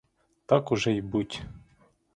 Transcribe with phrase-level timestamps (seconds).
[0.45, 1.41] Так уже й буть.